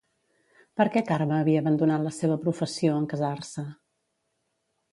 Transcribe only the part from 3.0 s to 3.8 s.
en casar-se?